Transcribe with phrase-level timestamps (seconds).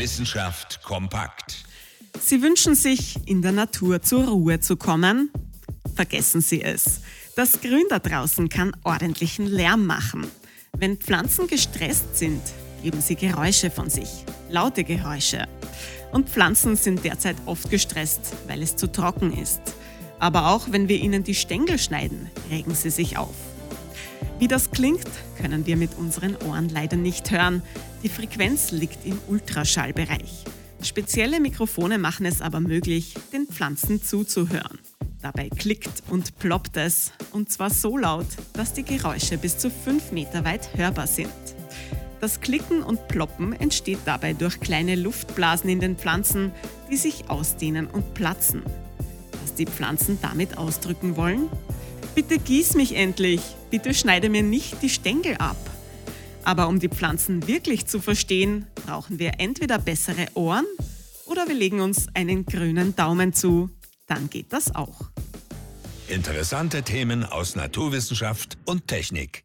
[0.00, 1.62] Wissenschaft kompakt.
[2.18, 5.30] Sie wünschen sich, in der Natur zur Ruhe zu kommen?
[5.94, 7.02] Vergessen Sie es.
[7.36, 10.26] Das Grün da draußen kann ordentlichen Lärm machen.
[10.72, 12.40] Wenn Pflanzen gestresst sind,
[12.82, 14.08] geben sie Geräusche von sich,
[14.48, 15.46] laute Geräusche.
[16.12, 19.60] Und Pflanzen sind derzeit oft gestresst, weil es zu trocken ist.
[20.18, 23.34] Aber auch wenn wir ihnen die Stängel schneiden, regen sie sich auf.
[24.40, 27.62] Wie das klingt, können wir mit unseren Ohren leider nicht hören.
[28.02, 30.44] Die Frequenz liegt im Ultraschallbereich.
[30.82, 34.78] Spezielle Mikrofone machen es aber möglich, den Pflanzen zuzuhören.
[35.20, 40.10] Dabei klickt und ploppt es, und zwar so laut, dass die Geräusche bis zu 5
[40.12, 41.28] Meter weit hörbar sind.
[42.22, 46.52] Das Klicken und Ploppen entsteht dabei durch kleine Luftblasen in den Pflanzen,
[46.90, 48.62] die sich ausdehnen und platzen.
[49.42, 51.50] Was die Pflanzen damit ausdrücken wollen?
[52.14, 55.56] Bitte gieß mich endlich, bitte schneide mir nicht die Stängel ab.
[56.42, 60.66] Aber um die Pflanzen wirklich zu verstehen, brauchen wir entweder bessere Ohren
[61.26, 63.70] oder wir legen uns einen grünen Daumen zu.
[64.06, 65.10] Dann geht das auch.
[66.08, 69.44] Interessante Themen aus Naturwissenschaft und Technik.